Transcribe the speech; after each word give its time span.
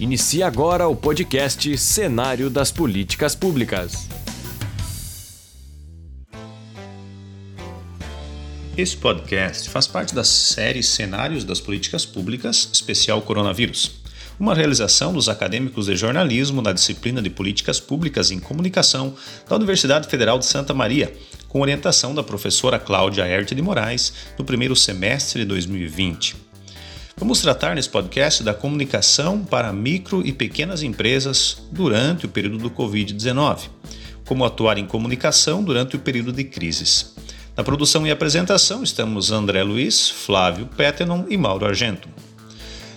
Inicia 0.00 0.46
agora 0.46 0.88
o 0.88 0.96
podcast 0.96 1.76
Cenário 1.76 2.48
das 2.48 2.72
Políticas 2.72 3.34
Públicas. 3.34 4.08
Esse 8.76 8.96
podcast 8.96 9.68
faz 9.68 9.86
parte 9.86 10.14
da 10.14 10.24
série 10.24 10.82
Cenários 10.82 11.44
das 11.44 11.60
Políticas 11.60 12.06
Públicas, 12.06 12.70
especial 12.72 13.20
Coronavírus, 13.20 14.00
uma 14.40 14.54
realização 14.54 15.12
dos 15.12 15.28
acadêmicos 15.28 15.86
de 15.86 15.94
jornalismo 15.94 16.62
na 16.62 16.72
disciplina 16.72 17.20
de 17.20 17.28
Políticas 17.28 17.78
Públicas 17.78 18.30
em 18.30 18.40
Comunicação 18.40 19.14
da 19.48 19.56
Universidade 19.56 20.08
Federal 20.08 20.38
de 20.38 20.46
Santa 20.46 20.72
Maria, 20.72 21.12
com 21.48 21.60
orientação 21.60 22.14
da 22.14 22.22
professora 22.22 22.78
Cláudia 22.78 23.26
Erte 23.26 23.54
de 23.54 23.60
Moraes, 23.60 24.12
no 24.38 24.44
primeiro 24.44 24.74
semestre 24.74 25.42
de 25.42 25.46
2020. 25.46 26.51
Vamos 27.16 27.40
tratar 27.40 27.74
nesse 27.74 27.88
podcast 27.88 28.42
da 28.42 28.54
comunicação 28.54 29.44
para 29.44 29.72
micro 29.72 30.26
e 30.26 30.32
pequenas 30.32 30.82
empresas 30.82 31.62
durante 31.70 32.26
o 32.26 32.28
período 32.28 32.58
do 32.58 32.70
Covid-19, 32.70 33.68
como 34.26 34.44
atuar 34.44 34.78
em 34.78 34.86
comunicação 34.86 35.62
durante 35.62 35.94
o 35.94 35.98
período 35.98 36.32
de 36.32 36.42
crises. 36.42 37.14
Na 37.54 37.62
produção 37.62 38.06
e 38.06 38.10
apresentação 38.10 38.82
estamos 38.82 39.30
André 39.30 39.62
Luiz, 39.62 40.08
Flávio 40.08 40.66
Pettenon 40.66 41.24
e 41.28 41.36
Mauro 41.36 41.66
Argento. 41.66 42.08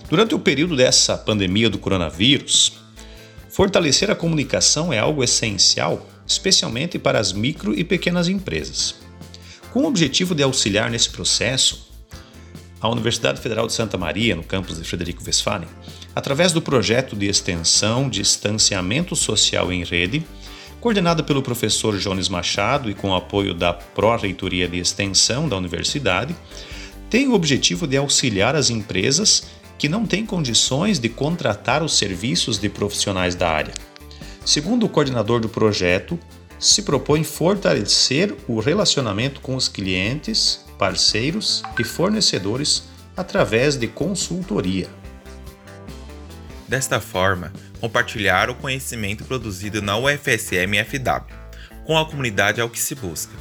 Durante 0.08 0.34
o 0.34 0.38
período 0.38 0.74
dessa 0.74 1.16
pandemia 1.16 1.68
do 1.68 1.78
coronavírus, 1.78 2.72
fortalecer 3.50 4.10
a 4.10 4.16
comunicação 4.16 4.92
é 4.92 4.98
algo 4.98 5.22
essencial, 5.22 6.08
especialmente 6.26 6.98
para 6.98 7.20
as 7.20 7.32
micro 7.32 7.78
e 7.78 7.84
pequenas 7.84 8.28
empresas. 8.28 8.94
Com 9.72 9.82
o 9.82 9.86
objetivo 9.86 10.34
de 10.34 10.42
auxiliar 10.42 10.90
nesse 10.90 11.10
processo, 11.10 11.86
a 12.86 12.92
Universidade 12.92 13.40
Federal 13.40 13.66
de 13.66 13.72
Santa 13.72 13.98
Maria, 13.98 14.36
no 14.36 14.42
campus 14.42 14.78
de 14.78 14.84
Frederico 14.84 15.22
Westphalen, 15.24 15.68
através 16.14 16.52
do 16.52 16.62
projeto 16.62 17.16
de 17.16 17.26
extensão 17.26 18.08
de 18.08 18.20
distanciamento 18.20 19.14
social 19.16 19.72
em 19.72 19.84
rede, 19.84 20.24
coordenado 20.80 21.24
pelo 21.24 21.42
professor 21.42 21.98
Jones 21.98 22.28
Machado 22.28 22.88
e 22.90 22.94
com 22.94 23.10
o 23.10 23.14
apoio 23.14 23.54
da 23.54 23.72
Pró-Reitoria 23.72 24.68
de 24.68 24.78
Extensão 24.78 25.48
da 25.48 25.56
Universidade, 25.56 26.34
tem 27.10 27.28
o 27.28 27.34
objetivo 27.34 27.86
de 27.86 27.96
auxiliar 27.96 28.54
as 28.54 28.70
empresas 28.70 29.48
que 29.78 29.88
não 29.88 30.06
têm 30.06 30.24
condições 30.24 30.98
de 30.98 31.08
contratar 31.08 31.82
os 31.82 31.96
serviços 31.96 32.58
de 32.58 32.68
profissionais 32.68 33.34
da 33.34 33.48
área. 33.48 33.74
Segundo 34.44 34.86
o 34.86 34.88
coordenador 34.88 35.40
do 35.40 35.48
projeto, 35.48 36.18
se 36.58 36.82
propõe 36.82 37.22
fortalecer 37.24 38.34
o 38.48 38.60
relacionamento 38.60 39.40
com 39.40 39.54
os 39.54 39.68
clientes 39.68 40.65
parceiros 40.78 41.62
e 41.78 41.84
fornecedores 41.84 42.88
através 43.16 43.76
de 43.76 43.86
consultoria. 43.86 44.88
Desta 46.68 47.00
forma, 47.00 47.52
compartilhar 47.80 48.50
o 48.50 48.54
conhecimento 48.54 49.24
produzido 49.24 49.80
na 49.80 49.96
UFSM-FW 49.96 51.46
com 51.86 51.96
a 51.96 52.04
comunidade 52.04 52.60
é 52.60 52.64
o 52.64 52.68
que 52.68 52.80
se 52.80 52.96
busca, 52.96 53.32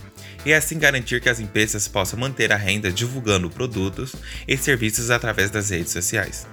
e 0.46 0.54
assim 0.54 0.78
garantir 0.78 1.20
que 1.20 1.30
as 1.30 1.40
empresas 1.40 1.88
possam 1.88 2.20
manter 2.20 2.54
a 2.54 2.56
renda 2.56 2.92
divulgando 2.92 3.50
produtos 3.50 4.16
e 4.48 4.56
serviços 4.56 5.10
através 5.10 5.50
das 5.50 5.72
redes 5.72 5.92
sociais. 5.92 6.48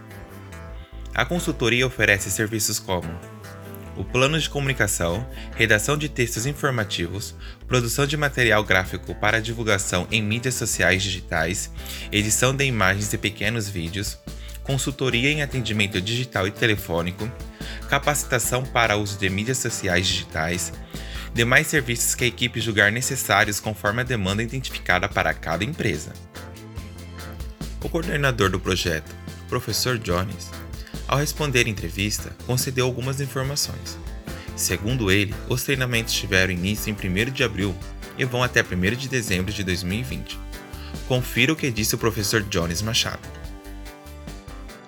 A 1.15 1.27
consultoria 1.27 1.87
oferece 1.87 2.31
serviços 2.31 2.79
como 2.79 3.21
o 3.97 4.05
plano 4.05 4.39
de 4.39 4.49
comunicação, 4.49 5.27
redação 5.55 5.97
de 5.97 6.09
textos 6.09 6.47
informativos, 6.47 7.35
produção 7.67 8.07
de 8.07 8.17
material 8.17 8.65
gráfico 8.65 9.15
para 9.15 9.41
divulgação 9.41 10.07
em 10.11 10.23
mídias 10.23 10.55
sociais 10.55 11.03
digitais, 11.03 11.71
edição 12.11 12.55
de 12.55 12.65
imagens 12.65 13.13
e 13.13 13.19
pequenos 13.19 13.69
vídeos, 13.69 14.19
consultoria 14.63 15.31
em 15.31 15.43
atendimento 15.43 16.01
digital 16.01 16.47
e 16.47 16.51
telefônico, 16.51 17.31
capacitação 17.89 18.65
para 18.65 18.97
uso 18.97 19.19
de 19.19 19.29
mídias 19.29 19.59
sociais 19.59 20.07
digitais, 20.07 20.73
demais 21.35 21.67
serviços 21.67 22.15
que 22.15 22.25
a 22.25 22.29
equipe 22.29 22.61
julgar 22.61 22.93
necessários 22.93 23.61
conforme 23.61 24.01
a 24.01 24.05
demanda 24.05 24.43
identificada 24.43 25.09
para 25.09 25.35
cada 25.35 25.65
empresa. 25.65 26.13
O 27.83 27.89
coordenador 27.89 28.49
do 28.49 28.61
projeto, 28.61 29.15
professor 29.49 29.99
Jones, 29.99 30.51
ao 31.13 31.19
responder 31.19 31.69
entrevista, 31.69 32.35
concedeu 32.47 32.87
algumas 32.87 33.21
informações. 33.21 33.99
Segundo 34.57 35.11
ele, 35.11 35.35
os 35.47 35.63
treinamentos 35.63 36.15
tiveram 36.15 36.55
início 36.55 36.91
em 36.91 36.95
1 36.95 37.31
de 37.31 37.45
abril 37.45 37.75
e 38.17 38.25
vão 38.25 38.43
até 38.43 38.63
1 38.63 38.97
de 38.97 39.11
dezembro 39.11 39.53
de 39.53 39.63
2020. 39.63 40.41
Confira 41.07 41.53
o 41.53 41.57
que 41.57 41.71
disse 41.71 41.95
o 41.95 41.99
professor 41.99 42.41
Jones 42.45 42.81
Machado. 42.81 43.29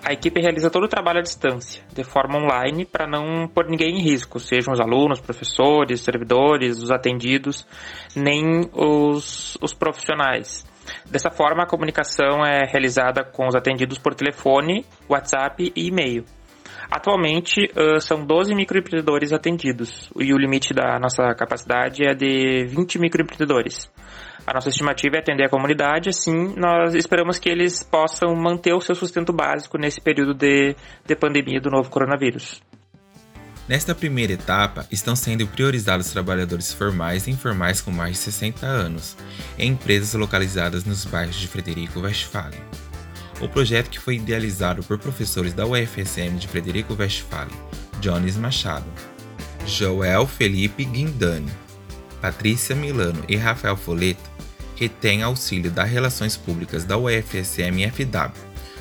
A 0.02 0.14
equipe 0.14 0.40
realiza 0.40 0.70
todo 0.70 0.84
o 0.84 0.88
trabalho 0.88 1.18
à 1.18 1.22
distância, 1.22 1.82
de 1.92 2.04
forma 2.04 2.38
online, 2.38 2.86
para 2.86 3.06
não 3.06 3.46
pôr 3.46 3.66
ninguém 3.68 3.98
em 3.98 4.02
risco, 4.02 4.40
sejam 4.40 4.72
os 4.72 4.80
alunos, 4.80 5.20
professores, 5.20 6.00
servidores, 6.00 6.78
os 6.78 6.90
atendidos, 6.90 7.66
nem 8.16 8.70
os, 8.72 9.58
os 9.60 9.74
profissionais. 9.74 10.64
Dessa 11.10 11.30
forma, 11.30 11.64
a 11.64 11.66
comunicação 11.66 12.44
é 12.44 12.66
realizada 12.66 13.24
com 13.24 13.46
os 13.46 13.54
atendidos 13.54 13.98
por 13.98 14.14
telefone, 14.14 14.84
WhatsApp 15.08 15.72
e 15.74 15.88
e-mail. 15.88 16.24
Atualmente, 16.90 17.70
são 18.00 18.24
12 18.24 18.54
microempreendedores 18.54 19.32
atendidos 19.32 20.10
e 20.18 20.32
o 20.32 20.38
limite 20.38 20.74
da 20.74 20.98
nossa 20.98 21.34
capacidade 21.34 22.06
é 22.06 22.14
de 22.14 22.66
20 22.66 22.98
microempreendedores. 22.98 23.90
A 24.46 24.52
nossa 24.52 24.68
estimativa 24.68 25.16
é 25.16 25.20
atender 25.20 25.44
a 25.44 25.48
comunidade, 25.48 26.10
assim, 26.10 26.54
nós 26.56 26.94
esperamos 26.94 27.38
que 27.38 27.48
eles 27.48 27.82
possam 27.82 28.34
manter 28.36 28.74
o 28.74 28.80
seu 28.80 28.94
sustento 28.94 29.32
básico 29.32 29.78
nesse 29.78 30.00
período 30.00 30.34
de, 30.34 30.76
de 31.06 31.16
pandemia 31.16 31.60
do 31.60 31.70
novo 31.70 31.88
coronavírus. 31.88 32.62
Nesta 33.66 33.94
primeira 33.94 34.34
etapa, 34.34 34.86
estão 34.90 35.16
sendo 35.16 35.46
priorizados 35.46 36.10
trabalhadores 36.10 36.72
formais 36.72 37.26
e 37.26 37.30
informais 37.30 37.80
com 37.80 37.90
mais 37.90 38.12
de 38.12 38.18
60 38.18 38.66
anos, 38.66 39.16
em 39.58 39.70
empresas 39.70 40.12
localizadas 40.12 40.84
nos 40.84 41.06
bairros 41.06 41.36
de 41.36 41.48
Frederico 41.48 42.00
Westphalen. 42.00 42.60
O 43.40 43.48
projeto 43.48 43.88
que 43.88 43.98
foi 43.98 44.16
idealizado 44.16 44.82
por 44.82 44.98
professores 44.98 45.54
da 45.54 45.66
UFSM 45.66 46.36
de 46.38 46.46
Frederico 46.46 46.94
Westphalen, 46.94 47.56
Jones 48.00 48.36
Machado, 48.36 48.86
Joel 49.66 50.26
Felipe 50.26 50.84
Guindani, 50.84 51.50
Patrícia 52.20 52.76
Milano 52.76 53.24
e 53.28 53.34
Rafael 53.34 53.78
Foleto, 53.78 54.30
que 54.76 54.90
tem 54.90 55.22
auxílio 55.22 55.70
das 55.70 55.88
Relações 55.88 56.36
Públicas 56.36 56.84
da 56.84 56.98
UFSM-FW, 56.98 58.32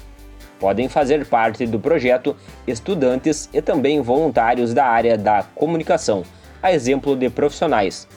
Podem 0.59 0.87
fazer 0.87 1.25
parte 1.25 1.65
do 1.65 1.79
projeto 1.79 2.35
estudantes 2.67 3.49
e 3.51 3.61
também 3.61 3.99
voluntários 3.99 4.73
da 4.73 4.85
área 4.85 5.17
da 5.17 5.43
comunicação, 5.55 6.23
a 6.61 6.71
exemplo 6.71 7.15
de 7.15 7.29
profissionais. 7.29 8.07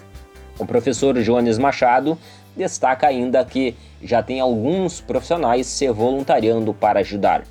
O 0.59 0.67
professor 0.67 1.19
Jones 1.23 1.59
Machado 1.59 2.19
destaca 2.55 3.07
ainda 3.07 3.45
que 3.45 3.75
já 4.03 4.23
tem 4.23 4.41
alguns 4.41 5.01
profissionais 5.01 5.67
se 5.67 5.89
voluntariando 5.91 6.73
para 6.75 7.01
ajudar. 7.01 7.45